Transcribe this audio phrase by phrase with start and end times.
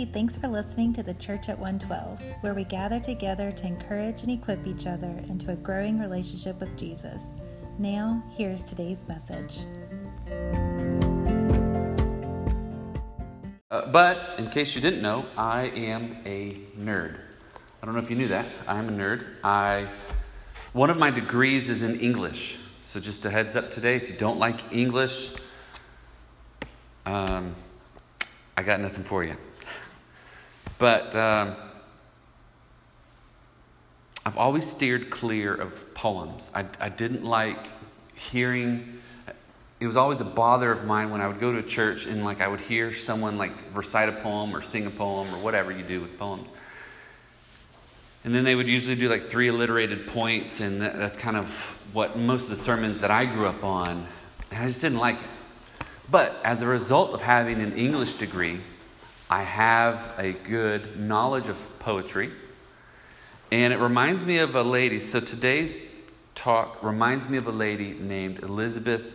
[0.00, 4.22] Hey, thanks for listening to the Church at 112, where we gather together to encourage
[4.22, 7.22] and equip each other into a growing relationship with Jesus.
[7.78, 9.66] Now, here's today's message.
[13.70, 17.20] Uh, but in case you didn't know, I am a nerd.
[17.82, 18.46] I don't know if you knew that.
[18.66, 19.26] I am a nerd.
[19.44, 19.86] I
[20.72, 22.56] one of my degrees is in English.
[22.84, 25.34] So just a heads up today, if you don't like English,
[27.04, 27.54] um,
[28.56, 29.36] I got nothing for you.
[30.80, 31.56] But um,
[34.24, 36.50] I've always steered clear of poems.
[36.54, 37.58] I, I didn't like
[38.14, 38.98] hearing.
[39.78, 42.24] It was always a bother of mine when I would go to a church and
[42.24, 45.70] like I would hear someone like recite a poem or sing a poem or whatever
[45.70, 46.48] you do with poems.
[48.24, 51.78] And then they would usually do like three alliterated points, and that, that's kind of
[51.92, 54.06] what most of the sermons that I grew up on,
[54.50, 55.86] and I just didn't like it.
[56.10, 58.60] But as a result of having an English degree,
[59.30, 62.32] I have a good knowledge of poetry.
[63.52, 64.98] And it reminds me of a lady.
[64.98, 65.78] So today's
[66.34, 69.14] talk reminds me of a lady named Elizabeth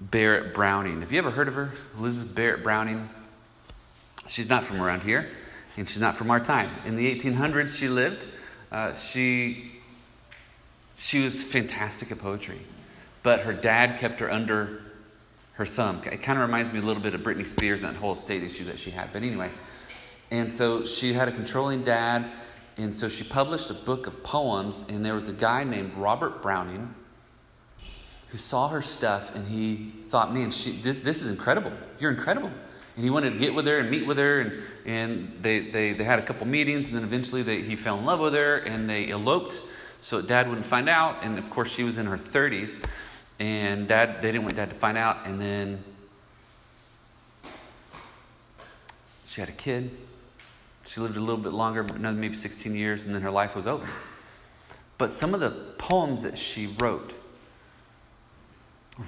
[0.00, 1.02] Barrett Browning.
[1.02, 1.70] Have you ever heard of her?
[1.98, 3.10] Elizabeth Barrett Browning?
[4.26, 5.28] She's not from around here,
[5.76, 6.70] and she's not from our time.
[6.86, 8.26] In the 1800s, she lived.
[8.72, 9.72] Uh, she,
[10.96, 12.60] she was fantastic at poetry,
[13.22, 14.82] but her dad kept her under
[15.58, 16.00] her thumb.
[16.06, 18.42] It kind of reminds me a little bit of Britney Spears and that whole state
[18.42, 19.12] issue that she had.
[19.12, 19.50] But anyway,
[20.30, 22.30] and so she had a controlling dad,
[22.76, 26.40] and so she published a book of poems, and there was a guy named Robert
[26.42, 26.94] Browning
[28.28, 31.72] who saw her stuff and he thought, man, she, this, this is incredible.
[31.98, 32.50] You're incredible.
[32.94, 35.92] And he wanted to get with her and meet with her, and, and they, they,
[35.92, 38.56] they had a couple meetings, and then eventually they, he fell in love with her,
[38.56, 39.62] and they eloped
[40.00, 41.24] so dad wouldn't find out.
[41.24, 42.82] And of course, she was in her 30s.
[43.38, 45.18] And dad, they didn't want dad to find out.
[45.26, 45.84] And then
[49.26, 49.90] she had a kid.
[50.86, 53.66] She lived a little bit longer, another maybe 16 years, and then her life was
[53.66, 53.86] over.
[54.96, 57.14] But some of the poems that she wrote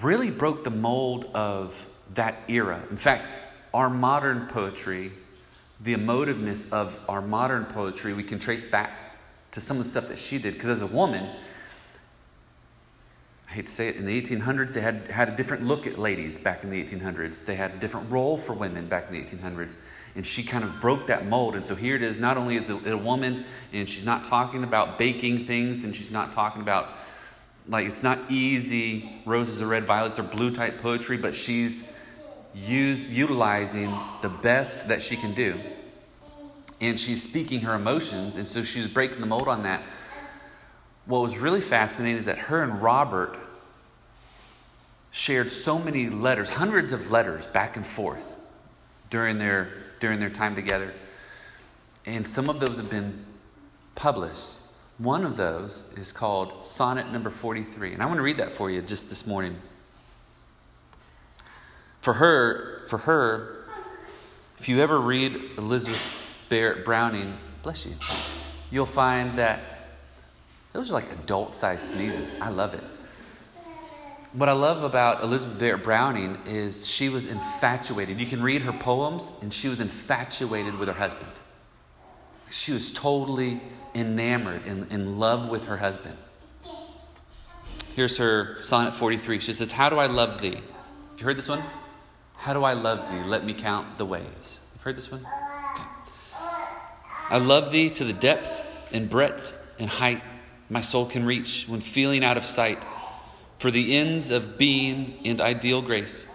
[0.01, 1.75] really broke the mold of
[2.15, 2.81] that era.
[2.91, 3.29] In fact,
[3.75, 5.11] our modern poetry,
[5.81, 9.17] the emotiveness of our modern poetry, we can trace back
[9.53, 10.55] to some of the stuff that she did.
[10.55, 11.29] Because as a woman,
[13.51, 15.99] I hate to say it, in the 1800s, they had, had a different look at
[15.99, 17.45] ladies back in the 1800s.
[17.45, 19.77] They had a different role for women back in the 1800s.
[20.15, 21.57] And she kind of broke that mold.
[21.57, 24.63] And so here it is not only is it a woman, and she's not talking
[24.63, 26.91] about baking things, and she's not talking about,
[27.67, 31.93] like, it's not easy roses or red violets or blue type poetry, but she's
[32.55, 35.59] use, utilizing the best that she can do.
[36.81, 39.83] And she's speaking her emotions, and so she's breaking the mold on that
[41.11, 43.37] what was really fascinating is that her and Robert
[45.11, 48.37] shared so many letters, hundreds of letters back and forth
[49.11, 50.93] during their, during their time together.
[52.07, 53.25] And some of those have been
[53.97, 54.59] published.
[54.99, 57.93] One of those is called Sonnet number 43.
[57.93, 59.57] And I want to read that for you just this morning.
[62.03, 63.65] For her, for her,
[64.59, 66.01] if you ever read Elizabeth
[66.49, 67.97] Barrett Browning, bless you,
[68.71, 69.80] you'll find that
[70.73, 72.35] those are like adult sized sneezes.
[72.41, 72.85] I love it.
[74.33, 78.21] What I love about Elizabeth Barrett Browning is she was infatuated.
[78.21, 81.33] You can read her poems, and she was infatuated with her husband.
[82.49, 83.61] She was totally
[83.93, 86.17] enamored, in, in love with her husband.
[87.97, 89.41] Here's her Sonnet 43.
[89.41, 90.61] She says, How do I love thee?
[91.19, 91.63] You heard this one?
[92.37, 93.29] How do I love thee?
[93.29, 94.61] Let me count the ways.
[94.75, 95.21] You've heard this one?
[95.21, 95.85] Okay.
[97.31, 100.23] I love thee to the depth and breadth and height
[100.71, 102.83] my soul can reach when feeling out of sight
[103.59, 106.27] for the ends of being and ideal grace.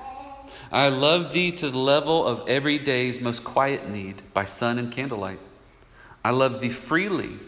[0.72, 4.92] I love thee to the level of every day's most quiet need by sun and
[4.92, 5.40] candlelight.
[6.24, 7.40] I love thee freely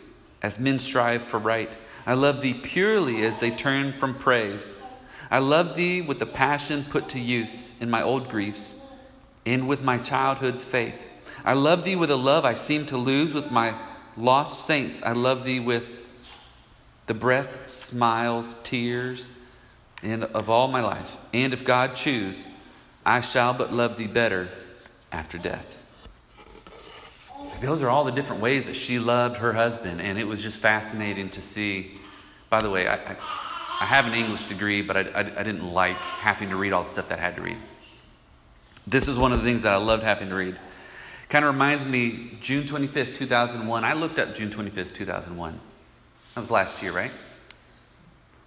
[0.41, 1.77] as men strive for right.
[2.05, 4.73] I love thee purely as they turn from praise.
[5.29, 8.75] I love thee with the passion put to use in my old griefs
[9.45, 11.07] and with my childhood's faith.
[11.43, 13.75] I love thee with a love I seem to lose with my
[14.15, 15.03] lost saints.
[15.03, 15.95] I love thee with
[17.07, 19.31] the breath, smiles, tears,
[20.03, 21.17] and of all my life.
[21.33, 22.47] And if God choose,
[23.05, 24.49] I shall but love thee better
[25.11, 25.83] after death.
[27.61, 30.57] Those are all the different ways that she loved her husband, and it was just
[30.57, 31.99] fascinating to see.
[32.49, 33.15] By the way, I, I,
[33.79, 36.83] I have an English degree, but I, I, I didn't like having to read all
[36.83, 37.57] the stuff that I had to read.
[38.85, 40.57] This is one of the things that I loved having to read.
[41.29, 43.83] Kind of reminds me, June 25th, 2001.
[43.83, 45.59] I looked up June 25th, 2001.
[46.37, 47.09] That was last year, right?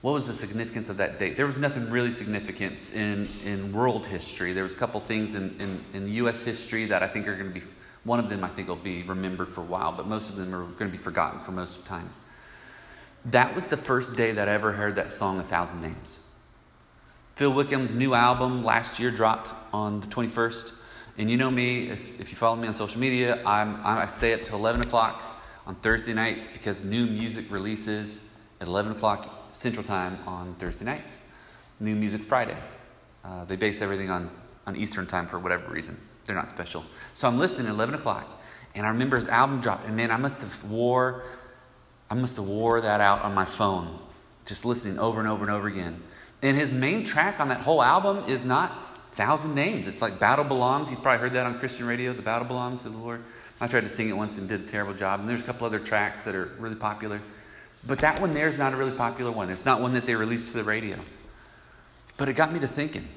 [0.00, 1.37] What was the significance of that date?
[1.37, 4.52] There was nothing really significant in, in world history.
[4.52, 6.40] There was a couple things in, in, in U.S.
[6.40, 7.66] history that I think are going to be
[8.04, 10.54] One of them I think will be remembered for a while, but most of them
[10.54, 12.08] are going to be forgotten for most of time.
[13.25, 16.20] That was the first day that I ever heard that song, A Thousand Names.
[17.34, 20.75] Phil Wickham's new album last year dropped on the 21st.
[21.19, 24.32] And you know me, if, if you follow me on social media, I'm, I stay
[24.32, 25.30] up till 11 o'clock
[25.70, 28.19] on Thursday nights because new music releases
[28.61, 31.20] at 11 o'clock Central Time on Thursday nights.
[31.78, 32.56] New Music Friday.
[33.25, 34.28] Uh, they base everything on,
[34.67, 35.96] on Eastern Time for whatever reason.
[36.25, 36.84] They're not special.
[37.14, 38.26] So I'm listening at 11 o'clock,
[38.75, 41.22] and I remember his album dropped, and man, I must have wore,
[42.11, 43.96] I must have wore that out on my phone,
[44.46, 46.02] just listening over and over and over again.
[46.43, 49.87] And his main track on that whole album is not Thousand Names.
[49.87, 50.90] It's like Battle Belongs.
[50.90, 53.22] You've probably heard that on Christian radio, The Battle Belongs to the Lord.
[53.60, 55.20] I tried to sing it once and did a terrible job.
[55.20, 57.20] And there's a couple other tracks that are really popular.
[57.86, 59.50] But that one there is not a really popular one.
[59.50, 60.98] It's not one that they released to the radio.
[62.16, 63.08] But it got me to thinking.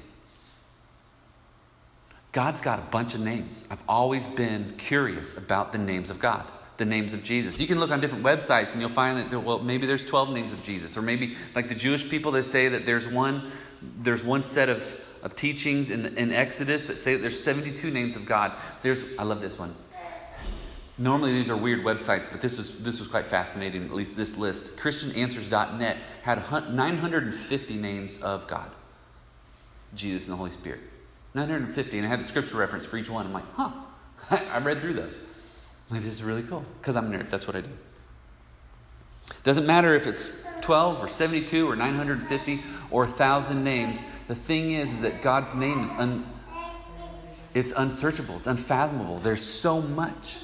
[2.32, 3.64] God's got a bunch of names.
[3.70, 6.44] I've always been curious about the names of God,
[6.78, 7.60] the names of Jesus.
[7.60, 10.30] You can look on different websites and you'll find that, there, well, maybe there's 12
[10.30, 10.96] names of Jesus.
[10.96, 13.52] Or maybe, like the Jewish people, they say that there's one,
[14.00, 18.16] there's one set of, of teachings in, in Exodus that say that there's 72 names
[18.16, 18.52] of God.
[18.82, 19.74] There's, I love this one.
[20.96, 24.36] Normally, these are weird websites, but this was, this was quite fascinating, at least this
[24.36, 24.76] list.
[24.76, 26.38] ChristianAnswers.net had
[26.72, 28.70] 950 names of God,
[29.96, 30.80] Jesus, and the Holy Spirit.
[31.34, 33.26] 950, and I had the scripture reference for each one.
[33.26, 33.70] I'm like, huh.
[34.30, 35.18] I read through those.
[35.90, 37.28] I'm like, this is really cool, because I'm a nerd.
[37.28, 37.70] That's what I do.
[39.42, 44.04] Doesn't matter if it's 12 or 72 or 950 or 1,000 names.
[44.28, 46.24] The thing is, is that God's name is un,
[47.52, 48.36] it's unsearchable.
[48.36, 49.18] It's unfathomable.
[49.18, 50.38] There's so much.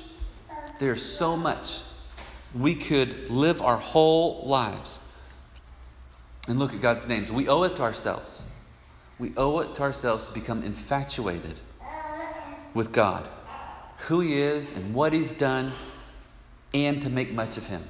[0.81, 1.81] There's so much.
[2.55, 4.99] We could live our whole lives
[6.49, 7.31] and look at God's names.
[7.31, 8.43] We owe it to ourselves.
[9.19, 11.61] We owe it to ourselves to become infatuated
[12.73, 13.29] with God,
[14.09, 15.75] who He is and what He's done,
[16.73, 17.85] and to make much of Him.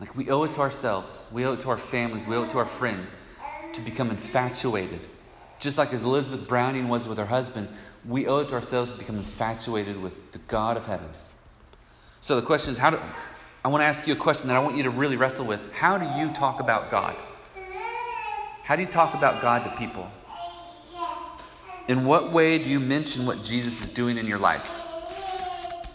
[0.00, 2.50] Like we owe it to ourselves, we owe it to our families, we owe it
[2.50, 3.14] to our friends
[3.74, 5.00] to become infatuated.
[5.60, 7.68] Just like as Elizabeth Browning was with her husband,
[8.04, 11.08] we owe it to ourselves to become infatuated with the God of heaven.
[12.22, 13.00] So the question is how do
[13.64, 15.72] I want to ask you a question that I want you to really wrestle with.
[15.72, 17.16] How do you talk about God?
[18.62, 20.08] How do you talk about God to people?
[21.88, 24.70] In what way do you mention what Jesus is doing in your life?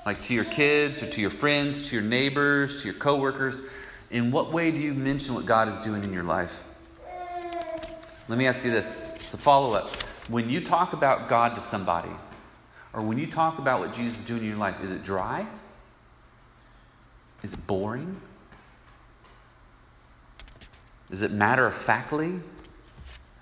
[0.06, 3.62] Like to your kids or to your friends, to your neighbors, to your coworkers?
[4.12, 6.63] In what way do you mention what God is doing in your life?
[8.27, 8.97] Let me ask you this.
[9.15, 9.91] It's a follow up.
[10.29, 12.12] When you talk about God to somebody,
[12.91, 15.47] or when you talk about what Jesus is doing in your life, is it dry?
[17.44, 18.19] Is it boring?
[21.10, 22.39] Is it matter of factly?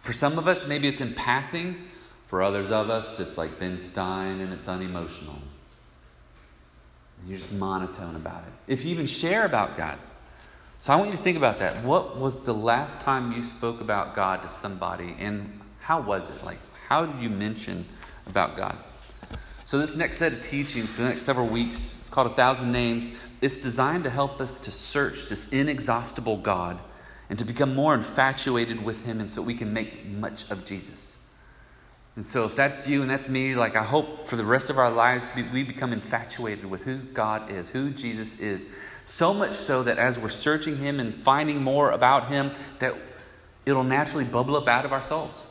[0.02, 1.88] For some of us, maybe it's in passing.
[2.28, 5.40] For others of us, it's like Ben Stein and it's unemotional.
[7.26, 8.54] You're just monotone about it.
[8.72, 9.98] If you even share about God.
[10.80, 11.84] So I want you to think about that.
[11.84, 16.44] What was the last time you spoke about God to somebody and how was it?
[16.44, 17.86] Like, how did you mention
[18.28, 18.78] about God?
[19.66, 22.72] So, this next set of teachings for the next several weeks, it's called A Thousand
[22.72, 23.10] Names.
[23.42, 26.78] It's designed to help us to search this inexhaustible God
[27.32, 31.16] and to become more infatuated with Him and so we can make much of Jesus.
[32.16, 34.78] And so, if that's you and that's me, like I hope for the rest of
[34.78, 38.68] our lives we become infatuated with who God is, who Jesus is.
[39.06, 42.94] So much so that as we're searching Him and finding more about Him, that
[43.66, 45.42] it'll naturally bubble up out of our souls.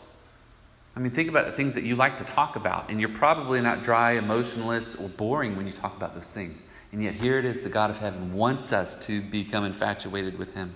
[0.96, 3.60] I mean, think about the things that you like to talk about, and you're probably
[3.60, 6.62] not dry, emotionless, or boring when you talk about those things.
[6.92, 10.54] And yet, here it is the God of heaven wants us to become infatuated with
[10.54, 10.72] Him.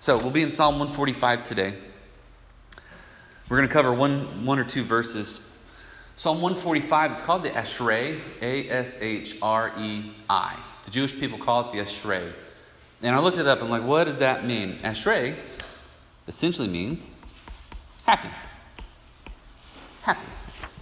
[0.00, 1.74] So, we'll be in Psalm 145 today.
[3.50, 5.46] We're going to cover one, one or two verses.
[6.16, 10.56] Psalm 145, it's called the Ashrei, A S H R E I.
[10.86, 12.32] The Jewish people call it the Ashrei.
[13.02, 14.78] And I looked it up, I'm like, what does that mean?
[14.78, 15.34] Ashrei
[16.28, 17.10] essentially means
[18.04, 18.30] happy
[20.02, 20.26] happy.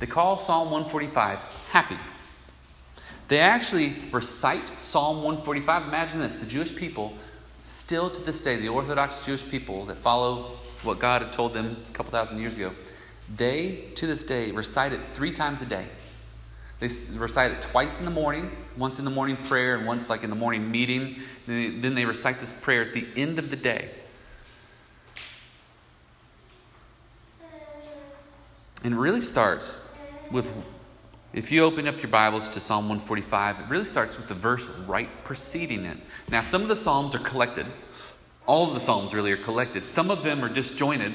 [0.00, 1.38] They call Psalm 145
[1.70, 1.96] happy.
[3.28, 5.88] They actually recite Psalm 145.
[5.88, 7.12] Imagine this the Jewish people,
[7.64, 11.76] still to this day, the Orthodox Jewish people that follow what God had told them
[11.88, 12.72] a couple thousand years ago,
[13.36, 15.86] they, to this day, recite it three times a day.
[16.80, 20.22] They recite it twice in the morning, once in the morning prayer, and once like
[20.22, 21.16] in the morning meeting.
[21.46, 23.90] Then they recite this prayer at the end of the day.
[28.84, 29.80] And really starts
[30.30, 30.52] with,
[31.32, 34.66] if you open up your Bibles to Psalm 145, it really starts with the verse
[34.86, 35.98] right preceding it.
[36.30, 37.66] Now, some of the Psalms are collected.
[38.46, 39.84] All of the Psalms really are collected.
[39.84, 41.14] Some of them are disjointed,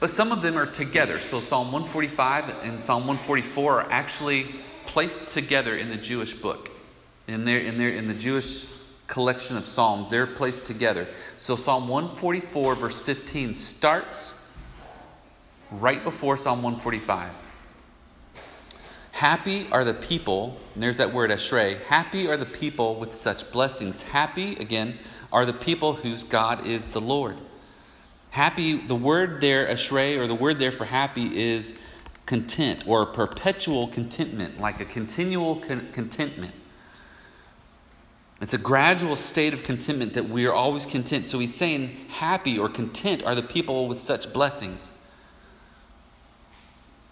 [0.00, 1.18] but some of them are together.
[1.18, 4.46] So, Psalm 145 and Psalm 144 are actually
[4.86, 6.70] placed together in the Jewish book.
[7.28, 8.66] in their in their in the Jewish
[9.06, 10.10] collection of psalms.
[10.10, 11.06] They're placed together.
[11.36, 14.34] So Psalm 144 verse 15 starts
[15.70, 17.32] right before Psalm 145.
[19.12, 21.82] Happy are the people, and there's that word ashrei.
[21.84, 24.02] Happy are the people with such blessings.
[24.02, 24.96] Happy, again,
[25.32, 27.36] are the people whose God is the Lord.
[28.30, 31.74] Happy, the word there, ashrei, or the word there for happy is
[32.26, 36.52] content or perpetual contentment, like a continual con- contentment.
[38.40, 41.26] It's a gradual state of contentment that we are always content.
[41.26, 44.90] So he's saying, happy or content are the people with such blessings.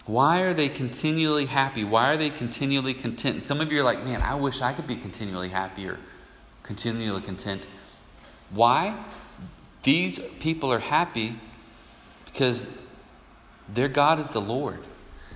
[0.07, 1.83] Why are they continually happy?
[1.83, 3.43] Why are they continually content?
[3.43, 5.99] Some of you are like, man, I wish I could be continually happy or
[6.63, 7.65] continually content.
[8.49, 8.97] Why?
[9.83, 11.35] These people are happy
[12.25, 12.67] because
[13.73, 14.79] their God is the Lord.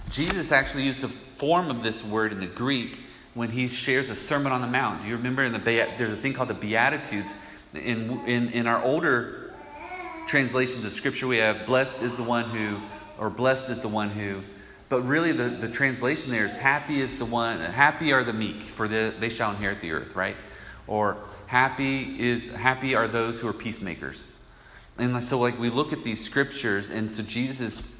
[0.09, 2.99] Jesus actually used a form of this word in the Greek
[3.33, 5.03] when he shares a Sermon on the Mount.
[5.03, 7.33] Do you remember in the there's a thing called the Beatitudes.
[7.73, 9.53] In, in, in our older
[10.27, 12.77] translations of Scripture, we have blessed is the one who,
[13.17, 14.41] or blessed is the one who.
[14.91, 18.61] But really, the, the translation there is happy is the one, happy are the meek,
[18.63, 20.35] for the, they shall inherit the earth, right?
[20.85, 21.15] Or
[21.47, 24.27] happy is happy are those who are peacemakers.
[24.97, 27.97] And so, like, we look at these scriptures, and so Jesus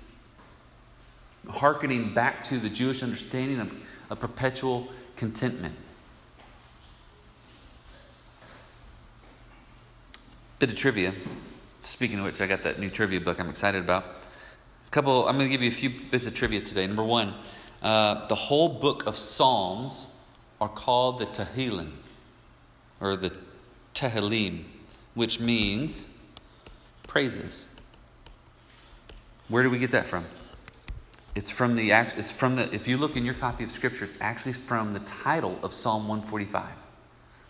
[1.50, 3.74] hearkening back to the Jewish understanding of,
[4.10, 5.76] of perpetual contentment.
[10.60, 11.14] Bit of trivia.
[11.84, 14.21] Speaking of which, I got that new trivia book I'm excited about.
[14.92, 16.86] Couple, I'm going to give you a few bits of trivia today.
[16.86, 17.34] Number one,
[17.82, 20.08] uh, the whole book of Psalms
[20.60, 21.92] are called the Tehillim,
[23.00, 23.32] or the
[23.96, 24.66] Tehillim,
[25.14, 26.08] which means
[27.08, 27.68] praises.
[29.48, 30.26] Where do we get that from?
[31.36, 34.18] It's from the it's from the if you look in your copy of scripture, it's
[34.20, 36.70] actually from the title of Psalm 145.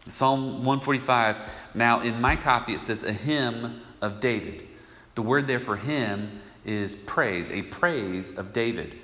[0.06, 1.38] Psalm 145.
[1.74, 4.68] Now in my copy it says a hymn of David.
[5.16, 8.98] The word there for hymn is praise, a praise of David.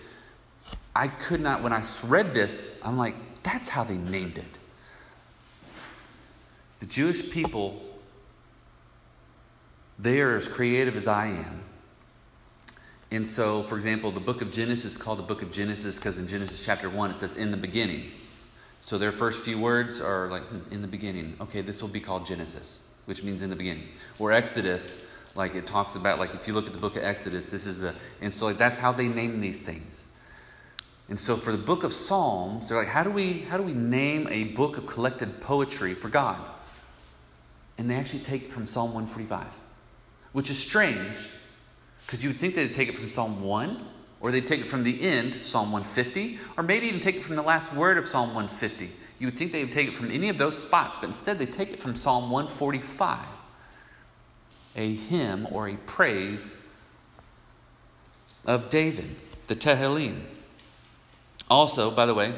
[0.96, 4.46] I could not when I read this, I'm like, that's how they named it.
[6.80, 7.82] The Jewish people,
[9.98, 11.64] they are as creative as I am.
[13.10, 16.18] And so, for example, the book of Genesis is called the book of Genesis because
[16.18, 18.12] in Genesis chapter 1 it says, in the beginning.
[18.82, 21.36] So their first few words are like, hmm, in the beginning.
[21.42, 23.88] Okay, this will be called Genesis, which means in the beginning.
[24.20, 25.06] Or Exodus,
[25.38, 27.80] like it talks about, like if you look at the book of Exodus, this is
[27.80, 30.04] the, and so like that's how they name these things.
[31.10, 33.74] And so for the book of Psalms, they're like, how do we, how do we
[33.74, 36.38] name a book of collected poetry for God?
[37.78, 39.46] And they actually take it from Psalm 145,
[40.34, 41.30] which is strange
[42.06, 43.86] because you would think they'd take it from Psalm 1,
[44.20, 47.36] or they'd take it from the end, Psalm 150, or maybe even take it from
[47.36, 48.92] the last word of Psalm 150.
[49.20, 51.46] You would think they would take it from any of those spots, but instead they
[51.46, 53.20] take it from Psalm 145,
[54.78, 56.54] a hymn or a praise
[58.46, 59.16] of David,
[59.48, 60.22] the Tehillim.
[61.50, 62.34] Also, by the way,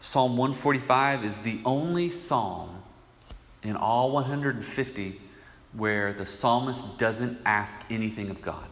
[0.00, 2.82] Psalm 145 is the only psalm
[3.62, 5.20] in all 150
[5.72, 8.66] where the psalmist doesn't ask anything of God.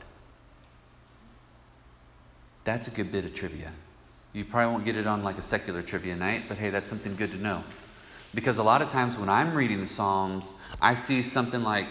[2.65, 3.73] That's a good bit of trivia.
[4.33, 7.15] You probably won't get it on like a secular trivia night, but hey, that's something
[7.17, 7.63] good to know.
[8.35, 11.89] Because a lot of times when I'm reading the Psalms, I see something like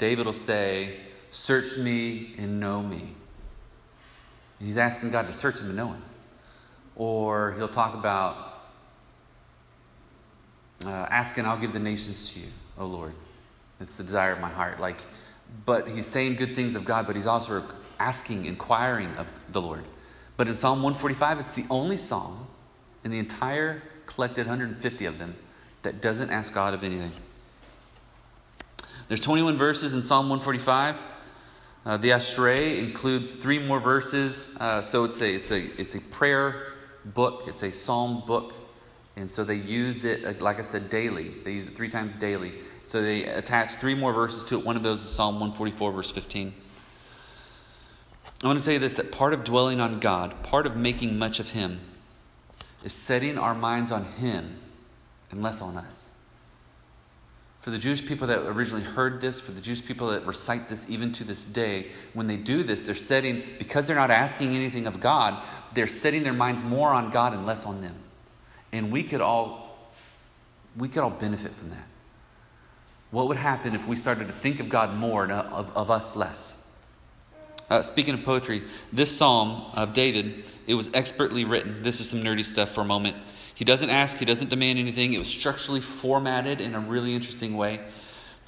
[0.00, 0.96] David will say,
[1.30, 3.14] Search me and know me.
[4.58, 6.02] he's asking God to search him and know him.
[6.96, 8.64] Or he'll talk about
[10.84, 12.46] uh, asking, I'll give the nations to you,
[12.78, 13.12] O Lord.
[13.78, 14.80] It's the desire of my heart.
[14.80, 14.96] Like,
[15.66, 17.64] but he's saying good things of God, but he's also
[18.00, 19.84] asking, inquiring of the Lord.
[20.36, 22.46] But in Psalm 145, it's the only psalm
[23.04, 25.36] in the entire collected 150 of them
[25.82, 27.12] that doesn't ask God of anything.
[29.10, 31.02] There's 21 verses in Psalm 145.
[31.84, 36.00] Uh, the Ashrei includes three more verses, uh, so it's a it's a it's a
[36.00, 36.74] prayer
[37.06, 37.42] book.
[37.48, 38.54] It's a psalm book,
[39.16, 41.30] and so they use it uh, like I said daily.
[41.42, 42.52] They use it three times daily.
[42.84, 44.64] So they attach three more verses to it.
[44.64, 46.54] One of those is Psalm 144, verse 15.
[48.44, 51.18] I want to tell you this that part of dwelling on God, part of making
[51.18, 51.80] much of Him,
[52.84, 54.56] is setting our minds on Him
[55.32, 56.09] and less on us.
[57.60, 60.88] For the Jewish people that originally heard this, for the Jewish people that recite this
[60.88, 64.86] even to this day, when they do this, they're setting, because they're not asking anything
[64.86, 65.42] of God,
[65.74, 67.94] they're setting their minds more on God and less on them.
[68.72, 69.76] And we could all,
[70.76, 71.86] we could all benefit from that.
[73.10, 76.16] What would happen if we started to think of God more and of, of us
[76.16, 76.56] less?
[77.68, 78.62] Uh, speaking of poetry,
[78.92, 81.82] this psalm of David, it was expertly written.
[81.82, 83.16] This is some nerdy stuff for a moment.
[83.60, 85.12] He doesn't ask, he doesn't demand anything.
[85.12, 87.80] It was structurally formatted in a really interesting way,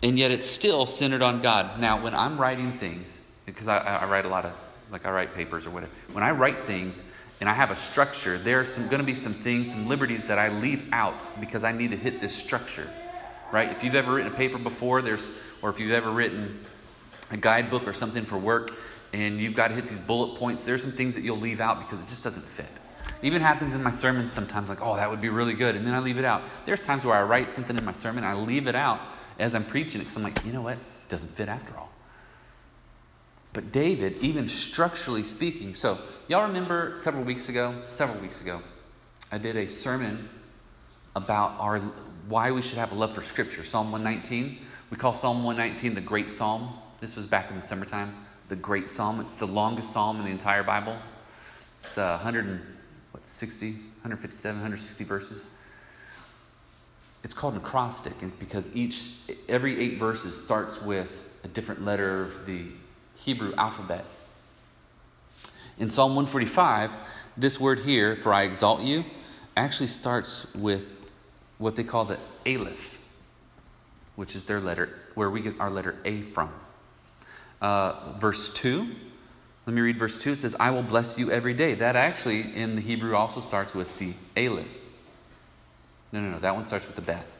[0.02, 1.78] and yet it's still centered on God.
[1.78, 4.52] Now, when I'm writing things, because I, I write a lot of,
[4.90, 7.02] like I write papers or whatever, when I write things
[7.40, 10.38] and I have a structure, there's some going to be some things, some liberties that
[10.38, 12.88] I leave out because I need to hit this structure,
[13.52, 13.70] right?
[13.70, 15.28] If you've ever written a paper before, there's,
[15.60, 16.58] or if you've ever written
[17.30, 18.72] a guidebook or something for work,
[19.12, 21.80] and you've got to hit these bullet points, there's some things that you'll leave out
[21.80, 22.64] because it just doesn't fit.
[23.22, 25.94] Even happens in my sermons sometimes, like, oh, that would be really good, and then
[25.94, 26.42] I leave it out.
[26.66, 29.00] There's times where I write something in my sermon, I leave it out
[29.38, 30.74] as I'm preaching it because I'm like, you know what?
[30.74, 31.90] It doesn't fit after all.
[33.52, 38.62] But David, even structurally speaking, so y'all remember several weeks ago, several weeks ago,
[39.30, 40.28] I did a sermon
[41.14, 41.80] about our
[42.28, 43.64] why we should have a love for Scripture.
[43.64, 44.58] Psalm 119.
[44.90, 46.72] We call Psalm 119 the Great Psalm.
[47.00, 48.14] This was back in the summertime.
[48.48, 49.20] The Great Psalm.
[49.20, 50.96] It's the longest psalm in the entire Bible.
[51.82, 52.18] It's uh,
[53.24, 55.44] 160, 157, 160 verses.
[57.24, 59.10] It's called an acrostic because each
[59.48, 62.66] every eight verses starts with a different letter of the
[63.16, 64.04] Hebrew alphabet.
[65.78, 66.94] In Psalm 145,
[67.36, 69.04] this word here, for I exalt you,
[69.56, 70.90] actually starts with
[71.58, 72.98] what they call the Aleph,
[74.16, 76.50] which is their letter, where we get our letter A from.
[77.60, 78.88] Uh, verse 2,
[79.66, 80.32] let me read verse 2.
[80.32, 81.74] It says, I will bless you every day.
[81.74, 84.80] That actually, in the Hebrew, also starts with the Aleph.
[86.10, 86.38] No, no, no.
[86.40, 87.30] That one starts with the Beth.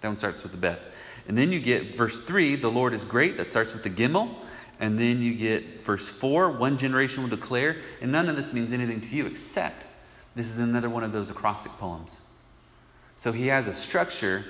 [0.00, 1.22] That one starts with the Beth.
[1.26, 3.36] And then you get verse 3, the Lord is great.
[3.38, 4.34] That starts with the Gimel.
[4.78, 7.76] And then you get verse 4, one generation will declare.
[8.00, 9.86] And none of this means anything to you except
[10.36, 12.20] this is another one of those acrostic poems.
[13.16, 14.44] So he has a structure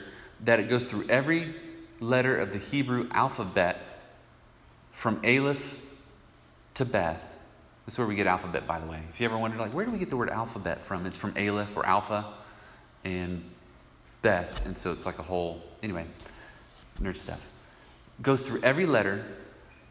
[0.44, 1.54] that it goes through every
[2.00, 3.78] letter of the Hebrew alphabet
[4.92, 5.78] from Aleph
[6.74, 7.38] to Beth.
[7.86, 9.00] That's where we get alphabet, by the way.
[9.10, 11.06] If you ever wondered, like, where do we get the word alphabet from?
[11.06, 12.24] It's from Aleph or Alpha
[13.04, 13.42] and
[14.22, 14.66] Beth.
[14.66, 16.04] And so it's like a whole, anyway,
[17.00, 17.48] nerd stuff.
[18.22, 19.24] Goes through every letter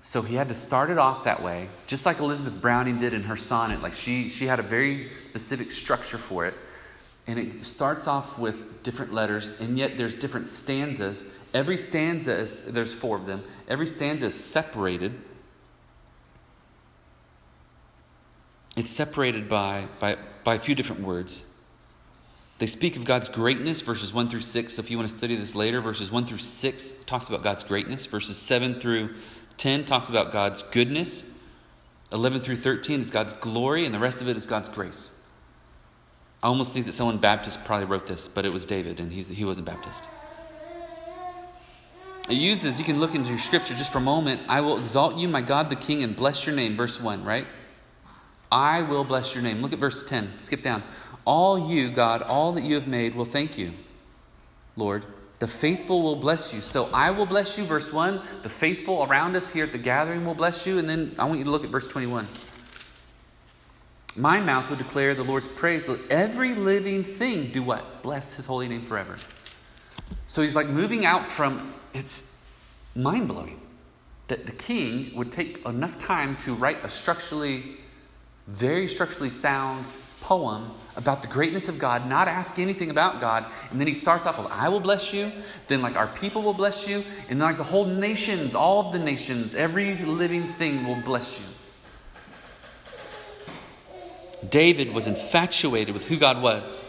[0.01, 3.23] so he had to start it off that way, just like Elizabeth Browning did in
[3.23, 3.81] her sonnet.
[3.81, 6.53] Like she, she had a very specific structure for it.
[7.27, 11.25] And it starts off with different letters, and yet there's different stanzas.
[11.53, 13.43] Every stanza is, there's four of them.
[13.67, 15.13] Every stanza is separated.
[18.75, 21.43] It's separated by, by, by a few different words.
[22.59, 24.73] They speak of God's greatness, verses 1 through 6.
[24.73, 27.63] So if you want to study this later, verses 1 through 6 talks about God's
[27.63, 28.05] greatness.
[28.05, 29.15] Verses 7 through
[29.57, 31.23] 10 talks about God's goodness.
[32.11, 35.11] 11 through 13 is God's glory, and the rest of it is God's grace.
[36.41, 39.29] I almost think that someone Baptist probably wrote this, but it was David, and he's,
[39.29, 40.03] he wasn't Baptist.
[42.29, 44.41] It uses, you can look into your scripture just for a moment.
[44.47, 46.75] I will exalt you, my God the King, and bless your name.
[46.75, 47.47] Verse 1, right?
[48.51, 49.61] I will bless your name.
[49.61, 50.39] Look at verse 10.
[50.39, 50.83] Skip down.
[51.25, 53.73] All you, God, all that you have made will thank you,
[54.75, 55.05] Lord.
[55.39, 56.59] The faithful will bless you.
[56.61, 58.21] So I will bless you, verse 1.
[58.41, 60.79] The faithful around us here at the gathering will bless you.
[60.79, 62.27] And then I want you to look at verse 21.
[64.15, 65.87] My mouth will declare the Lord's praise.
[65.87, 68.03] Let every living thing do what?
[68.03, 69.15] Bless his holy name forever.
[70.27, 72.35] So he's like moving out from, it's
[72.95, 73.59] mind blowing
[74.27, 77.77] that the king would take enough time to write a structurally,
[78.49, 79.85] very structurally sound
[80.21, 83.45] poem about the greatness of God, not ask anything about God.
[83.71, 85.31] And then he starts off with, I will bless you.
[85.67, 87.03] Then, like, our people will bless you.
[87.29, 91.39] And then, like, the whole nations, all of the nations, every living thing will bless
[91.39, 91.45] you.
[94.49, 96.83] David was infatuated with who God was.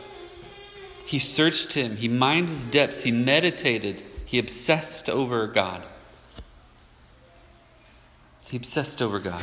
[1.04, 5.82] He searched him, he mined his depths, he meditated, he obsessed over God.
[8.48, 9.42] He obsessed over God.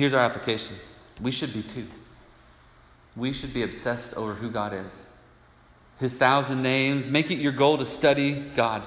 [0.00, 0.76] Here's our application
[1.20, 1.86] we should be too.
[3.16, 5.04] We should be obsessed over who God is.
[5.98, 7.10] His thousand names.
[7.10, 8.82] Make it your goal to study God.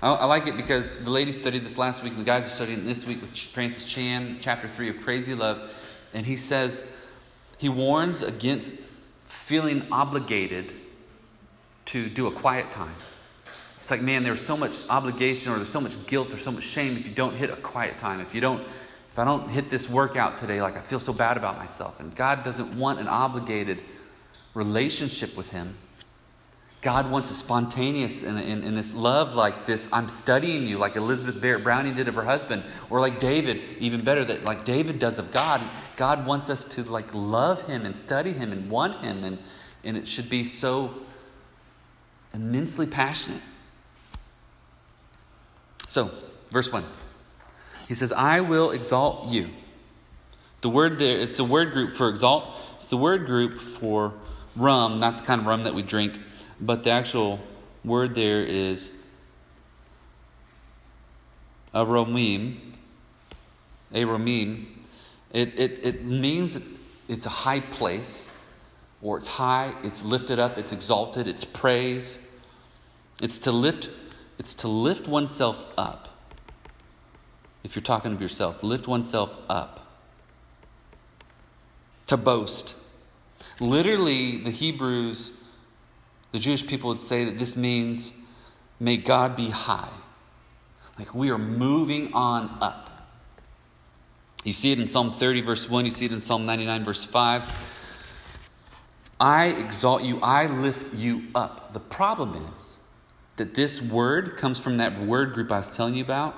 [0.00, 2.84] I, like it because the ladies studied this last week, and the guys are studying
[2.84, 5.68] this week with Francis Chan, chapter 3 of Crazy Love.
[6.14, 6.84] And he says,
[7.58, 8.72] he warns against
[9.26, 10.72] feeling obligated
[11.86, 12.94] to do a quiet time.
[13.80, 16.62] It's like, man, there's so much obligation or there's so much guilt or so much
[16.62, 18.64] shame if you don't hit a quiet time, if you don't
[19.12, 22.00] if I don't hit this workout today, like I feel so bad about myself.
[22.00, 23.82] And God doesn't want an obligated
[24.54, 25.76] relationship with Him.
[26.80, 29.86] God wants a spontaneous and, in this love like this.
[29.92, 34.02] I'm studying you, like Elizabeth Barrett Browning did of her husband, or like David, even
[34.02, 35.62] better, that like David does of God.
[35.96, 39.38] God wants us to like love Him and study Him and want Him, and,
[39.84, 40.94] and it should be so
[42.32, 43.42] immensely passionate.
[45.86, 46.10] So,
[46.50, 46.82] verse 1.
[47.88, 49.50] He says, I will exalt you.
[50.60, 52.48] The word there, it's a word group for exalt.
[52.76, 54.14] It's the word group for
[54.56, 56.18] rum, not the kind of rum that we drink,
[56.60, 57.40] but the actual
[57.84, 58.90] word there is
[61.74, 62.74] aromim.
[63.92, 64.66] Aromim.
[65.32, 66.58] It, it, it means
[67.08, 68.28] it's a high place,
[69.00, 72.20] or it's high, it's lifted up, it's exalted, it's praise.
[73.20, 73.88] It's to lift,
[74.38, 76.11] it's to lift oneself up.
[77.64, 79.80] If you're talking of yourself, lift oneself up.
[82.06, 82.74] To boast.
[83.60, 85.30] Literally, the Hebrews,
[86.32, 88.12] the Jewish people would say that this means,
[88.80, 89.90] may God be high.
[90.98, 92.90] Like we are moving on up.
[94.44, 95.84] You see it in Psalm 30, verse 1.
[95.84, 97.70] You see it in Psalm 99, verse 5.
[99.20, 101.72] I exalt you, I lift you up.
[101.72, 102.76] The problem is
[103.36, 106.34] that this word comes from that word group I was telling you about.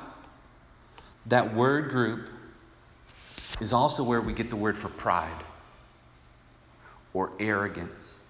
[1.27, 2.29] That word group
[3.61, 5.43] is also where we get the word for pride
[7.13, 8.21] or arrogance.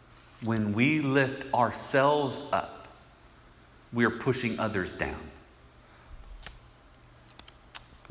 [0.43, 2.89] When we lift ourselves up,
[3.93, 5.21] we are pushing others down.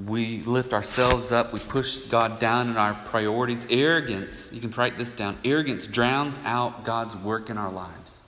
[0.04, 3.68] We lift ourselves up, we push God down in our priorities.
[3.70, 8.22] Arrogance, you can write this down arrogance drowns out God's work in our lives.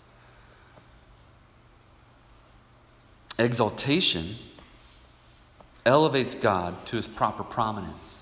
[3.39, 4.35] Exaltation
[5.85, 8.15] elevates God to his proper prominence.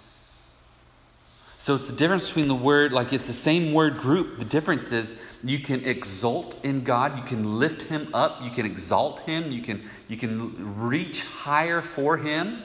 [1.63, 4.37] So it's the difference between the word, like it's the same word group.
[4.37, 8.65] The difference is you can exalt in God, you can lift him up, you can
[8.65, 12.61] exalt him, you can, you can reach higher for him,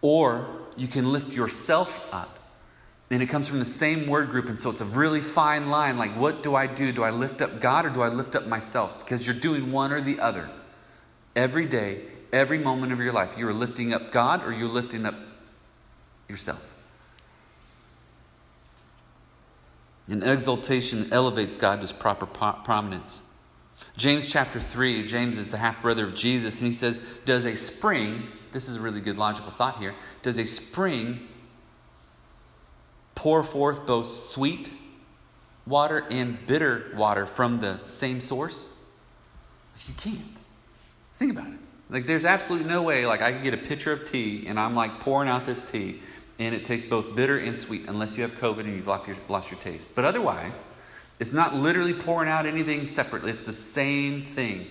[0.00, 2.38] or you can lift yourself up.
[3.10, 5.98] And it comes from the same word group, and so it's a really fine line.
[5.98, 6.92] Like, what do I do?
[6.92, 9.00] Do I lift up God or do I lift up myself?
[9.00, 10.48] Because you're doing one or the other.
[11.36, 12.00] Every day,
[12.32, 15.14] every moment of your life, you're lifting up God or you're lifting up
[16.28, 16.62] yourself.
[20.08, 23.20] And exaltation elevates God to his proper prominence.
[23.96, 27.54] James chapter 3, James is the half brother of Jesus, and he says, Does a
[27.54, 31.28] spring, this is a really good logical thought here, does a spring
[33.14, 34.70] pour forth both sweet
[35.66, 38.66] water and bitter water from the same source?
[39.86, 40.36] You can't.
[41.16, 41.58] Think about it.
[41.90, 44.74] Like, there's absolutely no way, like, I could get a pitcher of tea and I'm
[44.76, 46.00] like pouring out this tea
[46.38, 49.16] and it tastes both bitter and sweet unless you have COVID and you've lost your,
[49.28, 49.90] lost your taste.
[49.94, 50.62] But otherwise,
[51.18, 54.66] it's not literally pouring out anything separately, it's the same thing.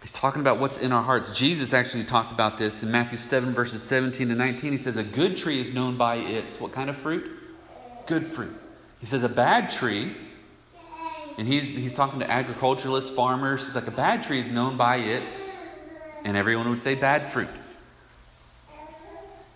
[0.00, 1.38] He's talking about what's in our hearts.
[1.38, 4.72] Jesus actually talked about this in Matthew 7, verses 17 to 19.
[4.72, 7.30] He says, A good tree is known by its what kind of fruit?
[8.06, 8.52] Good fruit.
[8.98, 10.16] He says, A bad tree
[11.38, 13.64] and he's, he's talking to agriculturalists, farmers.
[13.64, 15.40] He's like, a bad tree is known by its,
[16.24, 17.48] and everyone would say bad fruit.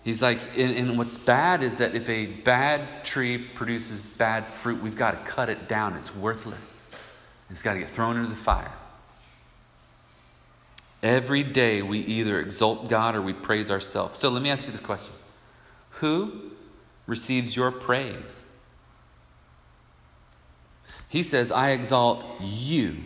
[0.03, 4.81] He's like, and, and what's bad is that if a bad tree produces bad fruit,
[4.81, 5.95] we've got to cut it down.
[5.97, 6.81] It's worthless.
[7.49, 8.71] It's got to get thrown into the fire.
[11.03, 14.19] Every day we either exalt God or we praise ourselves.
[14.19, 15.13] So let me ask you this question
[15.91, 16.51] Who
[17.05, 18.45] receives your praise?
[21.07, 22.97] He says, I exalt you.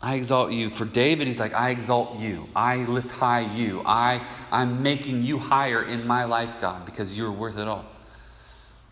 [0.00, 0.68] I exalt you.
[0.68, 2.48] For David, he's like, I exalt you.
[2.54, 3.82] I lift high you.
[3.86, 7.86] I, I'm making you higher in my life, God, because you're worth it all.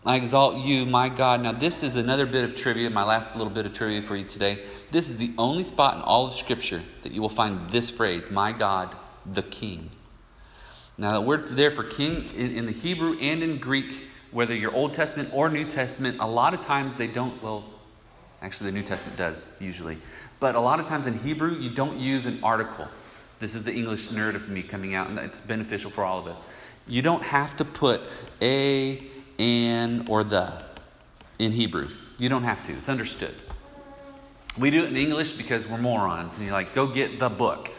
[0.05, 1.41] I exalt you, my God.
[1.41, 4.25] Now, this is another bit of trivia, my last little bit of trivia for you
[4.25, 4.59] today.
[4.91, 8.31] This is the only spot in all of Scripture that you will find this phrase,
[8.31, 8.95] my God,
[9.31, 9.91] the King.
[10.97, 14.73] Now, the word there for king in, in the Hebrew and in Greek whether you're
[14.73, 17.63] Old Testament or New Testament, a lot of times they don't, well,
[18.41, 19.97] actually, the New Testament does usually,
[20.39, 22.87] but a lot of times in Hebrew, you don't use an article.
[23.39, 26.27] This is the English nerd of me coming out, and it's beneficial for all of
[26.27, 26.43] us.
[26.87, 28.01] You don't have to put
[28.41, 29.03] a,
[29.39, 30.51] an, or the
[31.39, 31.89] in Hebrew.
[32.17, 33.33] You don't have to, it's understood.
[34.57, 37.71] We do it in English because we're morons, and you're like, go get the book.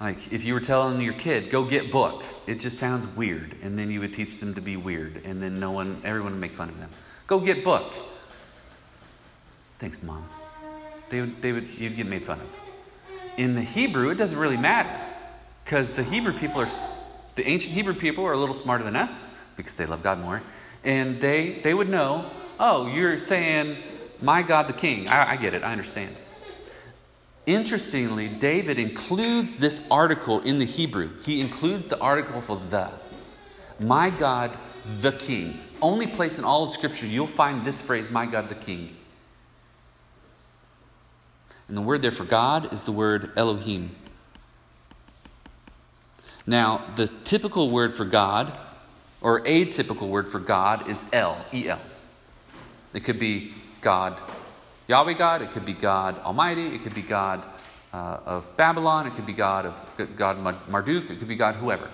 [0.00, 3.56] Like if you were telling your kid, go get book, it just sounds weird.
[3.62, 5.22] And then you would teach them to be weird.
[5.24, 6.90] And then no one, everyone would make fun of them.
[7.26, 7.92] Go get book.
[9.78, 10.28] Thanks, mom.
[11.08, 12.46] They would, they would, you'd get made fun of.
[13.36, 14.90] In the Hebrew, it doesn't really matter.
[15.64, 16.68] Because the Hebrew people are,
[17.34, 19.24] the ancient Hebrew people are a little smarter than us
[19.56, 20.42] because they love God more.
[20.84, 22.30] And they, they would know,
[22.60, 23.76] oh, you're saying,
[24.20, 25.08] my God the King.
[25.08, 25.62] I, I get it.
[25.62, 26.14] I understand.
[27.46, 31.10] Interestingly, David includes this article in the Hebrew.
[31.22, 32.90] He includes the article for the.
[33.78, 34.58] My God,
[35.00, 35.60] the King.
[35.80, 38.96] Only place in all of Scripture you'll find this phrase, my God, the King.
[41.68, 43.94] And the word there for God is the word Elohim.
[46.46, 48.56] Now, the typical word for God,
[49.20, 51.80] or atypical word for God, is El, E L.
[52.94, 54.20] It could be God,
[54.88, 57.42] Yahweh God, it could be God Almighty, it could be God
[57.92, 61.90] uh, of Babylon, it could be God of God Marduk, it could be God whoever.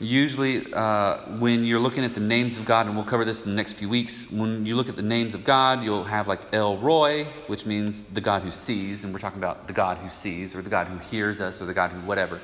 [0.00, 3.50] Usually, uh, when you're looking at the names of God, and we'll cover this in
[3.50, 6.54] the next few weeks, when you look at the names of God, you'll have like
[6.54, 10.08] El Roi, which means the God who sees, and we're talking about the God who
[10.08, 12.40] sees, or the God who hears us, or the God who whatever.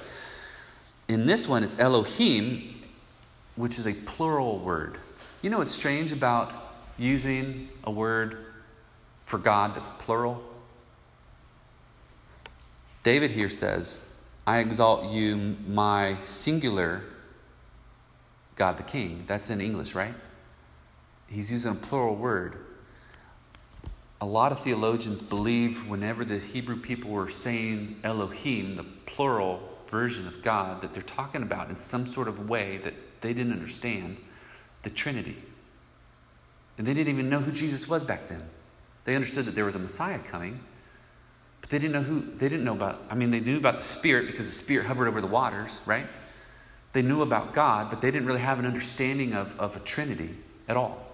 [1.06, 2.82] In this one, it's Elohim,
[3.54, 4.98] which is a plural word.
[5.40, 6.63] You know what's strange about
[6.98, 8.46] using a word
[9.24, 10.42] for God that's plural?
[13.02, 14.00] David here says,
[14.46, 17.02] I exalt you, my singular
[18.56, 19.24] God the King.
[19.26, 20.14] That's in English, right?
[21.28, 22.58] He's using a plural word.
[24.20, 30.26] A lot of theologians believe whenever the Hebrew people were saying Elohim, the plural version
[30.26, 34.16] of God, that they're talking about in some sort of way that they didn't understand
[34.82, 35.36] the Trinity.
[36.76, 38.42] And they didn't even know who Jesus was back then.
[39.04, 40.60] They understood that there was a Messiah coming,
[41.60, 43.84] but they didn't know who, they didn't know about, I mean, they knew about the
[43.84, 46.06] Spirit because the Spirit hovered over the waters, right?
[46.92, 50.36] They knew about God, but they didn't really have an understanding of, of a Trinity
[50.68, 51.06] at all.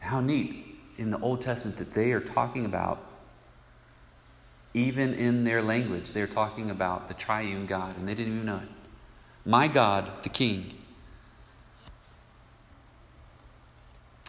[0.00, 3.04] How neat in the Old Testament that they are talking about,
[4.74, 8.58] even in their language, they're talking about the triune God, and they didn't even know
[8.58, 8.68] it.
[9.44, 10.72] My God, the King.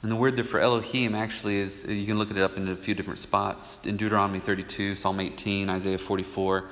[0.04, 2.76] And the word there for Elohim actually is, you can look it up in a
[2.76, 3.80] few different spots.
[3.86, 6.66] In Deuteronomy 32, Psalm 18, Isaiah 44.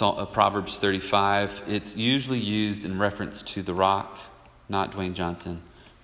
[0.00, 4.20] Uh, Proverbs 35, it's usually used in reference to the rock,
[4.68, 5.60] not Dwayne Johnson,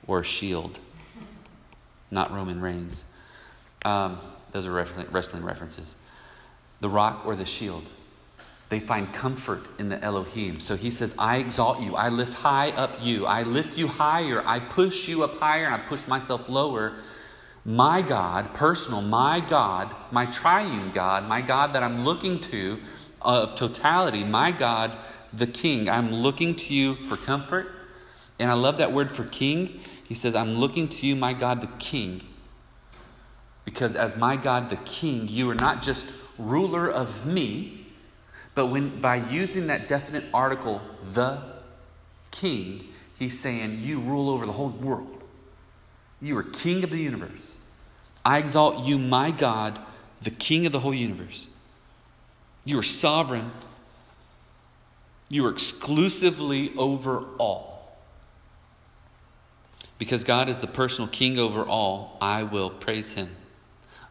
[0.09, 0.81] or a shield,
[2.11, 3.05] not Roman Reigns.
[3.85, 4.19] Um,
[4.51, 5.95] those are wrestling references.
[6.81, 7.85] The rock or the shield.
[8.69, 10.59] They find comfort in the Elohim.
[10.59, 11.95] So he says, I exalt you.
[11.95, 13.27] I lift high up you.
[13.27, 14.43] I lift you higher.
[14.45, 15.67] I push you up higher.
[15.67, 16.97] and I push myself lower.
[17.65, 22.79] My God, personal, my God, my triune God, my God that I'm looking to,
[23.23, 24.97] of totality, my God,
[25.33, 25.89] the King.
[25.89, 27.73] I'm looking to you for comfort.
[28.39, 29.81] And I love that word for king.
[30.05, 32.23] He says, I'm looking to you, my God, the King.
[33.65, 36.07] Because as my God, the King, you are not just
[36.39, 37.86] ruler of me,
[38.57, 40.81] but when by using that definite article,
[41.13, 41.43] the
[42.31, 42.89] King,
[43.19, 45.23] he's saying, You rule over the whole world.
[46.23, 47.55] You are King of the universe.
[48.25, 49.79] I exalt you, my God,
[50.23, 51.47] the King of the whole universe.
[52.65, 53.53] You are sovereign.
[55.29, 57.95] You are exclusively over all.
[59.99, 63.29] Because God is the personal king over all, I will praise him.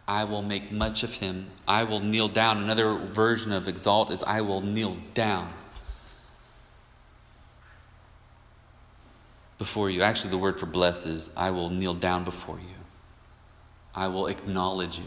[0.08, 1.48] I will make much of him.
[1.68, 2.58] I will kneel down.
[2.64, 5.52] Another version of exalt is I will kneel down
[9.58, 10.04] before you.
[10.04, 12.76] Actually, the word for bless is I will kneel down before you.
[13.96, 15.06] I will acknowledge you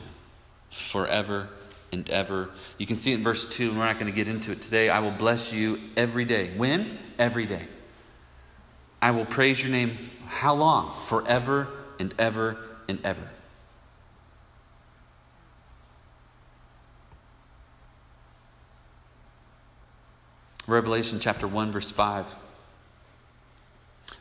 [0.70, 1.48] forever
[1.92, 2.50] and ever.
[2.76, 4.62] You can see it in verse 2, and we're not going to get into it
[4.62, 4.90] today.
[4.90, 6.56] I will bless you every day.
[6.56, 6.98] When?
[7.18, 7.66] Every day.
[9.00, 10.98] I will praise your name how long?
[10.98, 11.68] Forever
[12.00, 12.58] and ever
[12.88, 13.28] and ever.
[20.68, 22.32] Revelation chapter 1, verse 5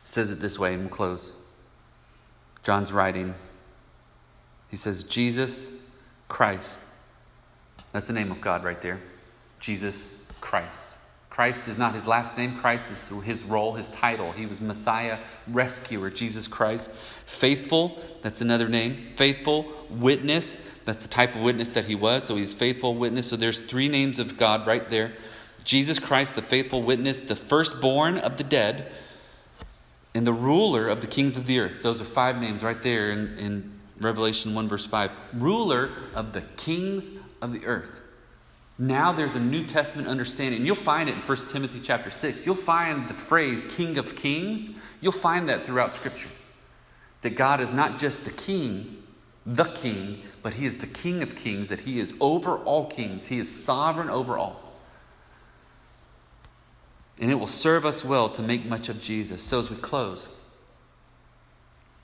[0.04, 1.32] says it this way, and we'll close.
[2.64, 3.36] John's writing.
[4.70, 5.70] He says, Jesus
[6.28, 6.80] Christ
[7.98, 9.00] that's the name of God right there
[9.60, 10.96] Jesus Christ.
[11.32, 14.32] Christ is not his last name, Christ is his role, his title.
[14.32, 16.92] He was Messiah, rescuer, Jesus Christ.
[17.26, 19.08] Faithful, that's another name.
[19.16, 22.24] Faithful, witness, that's the type of witness that he was.
[22.24, 23.28] So he's faithful witness.
[23.28, 25.14] So there's three names of God right there
[25.68, 28.90] Jesus Christ, the faithful witness, the firstborn of the dead,
[30.16, 31.84] and the ruler of the kings of the earth.
[31.84, 35.14] Those are five names right there in, in Revelation 1, verse 5.
[35.34, 38.00] Ruler of the kings of the earth.
[38.80, 40.66] Now there's a New Testament understanding.
[40.66, 42.46] You'll find it in 1 Timothy chapter 6.
[42.46, 44.72] You'll find the phrase King of Kings.
[45.02, 46.30] You'll find that throughout Scripture.
[47.24, 49.04] That God is not just the King,
[49.46, 53.28] the King, but He is the King of Kings, that He is over all kings.
[53.28, 54.67] He is sovereign over all.
[57.20, 59.42] And it will serve us well to make much of Jesus.
[59.42, 60.30] So as we close,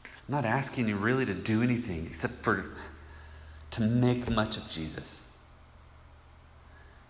[0.03, 2.65] I'm not asking you really to do anything except for
[3.71, 5.23] to make much of Jesus.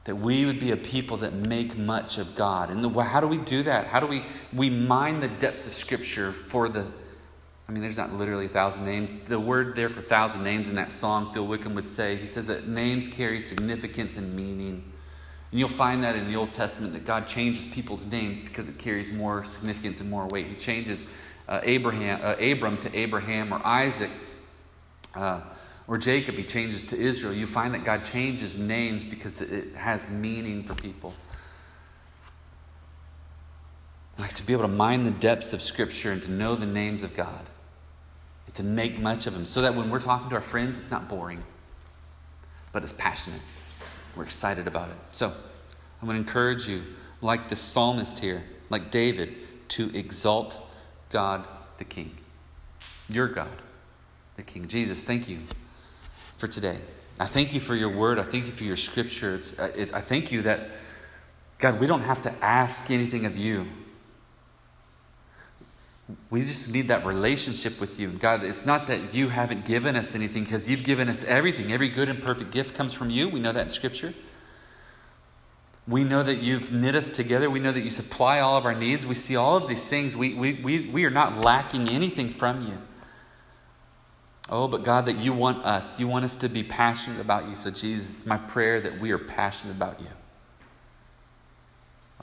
[0.06, 2.70] That we would be a people that make much of God.
[2.70, 3.88] And the, how do we do that?
[3.88, 6.86] How do we, we mine the depths of Scripture for the,
[7.70, 9.14] I mean, there's not literally a thousand names.
[9.28, 12.48] The word there for thousand names in that song, Phil Wickham would say, he says
[12.48, 14.84] that names carry significance and meaning.
[15.54, 18.80] And you'll find that in the Old Testament that God changes people's names because it
[18.80, 20.48] carries more significance and more weight.
[20.48, 21.06] He changes
[21.48, 24.10] uh, Abraham, uh, Abram to Abraham or Isaac
[25.14, 25.42] uh,
[25.88, 26.34] or Jacob.
[26.34, 27.34] He changes to Israel.
[27.34, 31.14] You find that God changes names because it has meaning for people.
[34.18, 37.04] Like to be able to mine the depths of Scripture and to know the names
[37.04, 37.46] of God,
[38.48, 40.90] and to make much of them, so that when we're talking to our friends, it's
[40.90, 41.44] not boring,
[42.72, 43.42] but it's passionate.
[44.16, 44.98] We're excited about it.
[45.12, 46.84] So I'm going to encourage you,
[47.22, 49.36] like the psalmist here, like David,
[49.70, 50.58] to exalt
[51.10, 51.48] God
[51.78, 52.16] the King.
[53.10, 53.62] Your God,
[54.36, 54.68] the King.
[54.68, 55.40] Jesus, thank you
[56.38, 56.78] for today.
[57.20, 58.20] I thank you for your word.
[58.20, 59.42] I thank you for your scripture.
[59.58, 60.70] Uh, it, I thank you that,
[61.60, 63.68] God, we don't have to ask anything of you.
[66.30, 68.10] We just need that relationship with you.
[68.10, 71.72] God, it's not that you haven't given us anything because you've given us everything.
[71.72, 73.30] Every good and perfect gift comes from you.
[73.30, 74.14] We know that in Scripture.
[75.88, 77.50] We know that you've knit us together.
[77.50, 79.06] We know that you supply all of our needs.
[79.06, 80.16] We see all of these things.
[80.16, 82.78] We, we, we, we are not lacking anything from you.
[84.50, 86.00] Oh, but God, that you want us.
[86.00, 87.56] You want us to be passionate about you.
[87.56, 90.08] So, Jesus, it's my prayer that we are passionate about you.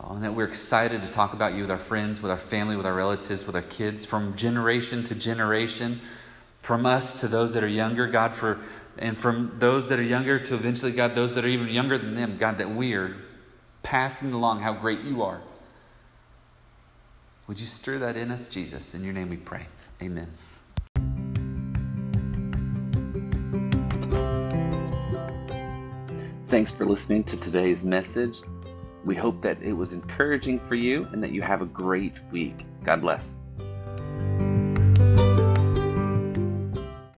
[0.02, 2.74] Oh, and that we're excited to talk about you with our friends, with our family,
[2.74, 6.00] with our relatives, with our kids, from generation to generation,
[6.62, 8.58] from us to those that are younger, God, for
[8.98, 12.14] and from those that are younger to eventually, God, those that are even younger than
[12.14, 13.14] them, God, that we are
[13.82, 15.40] passing along how great you are.
[17.46, 18.94] Would you stir that in us, Jesus?
[18.94, 19.66] In your name we pray.
[20.02, 20.28] Amen.
[26.48, 28.40] Thanks for listening to today's message.
[29.04, 32.66] We hope that it was encouraging for you and that you have a great week.
[32.84, 33.36] God bless.